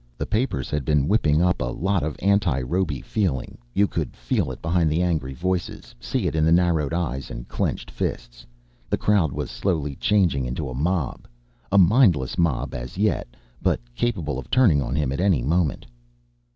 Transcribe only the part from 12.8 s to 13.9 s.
yet, but